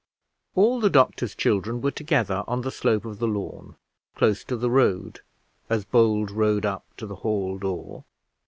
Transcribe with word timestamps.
All 0.55 0.79
the 0.79 0.89
doctor's 0.89 1.35
children 1.35 1.79
were 1.79 1.91
together 1.91 2.43
on 2.47 2.61
the 2.61 2.71
slope 2.71 3.05
of 3.05 3.19
the 3.19 3.27
lawn, 3.27 3.75
close 4.15 4.43
to 4.45 4.57
the 4.57 4.71
road, 4.71 5.19
as 5.69 5.85
Bold 5.85 6.31
rode 6.31 6.65
up 6.65 6.87
to 6.97 7.05
the 7.05 7.17
hall 7.17 7.59
door. 7.59 8.03